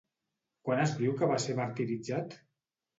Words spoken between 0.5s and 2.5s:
Quan es diu que va ser martiritzat?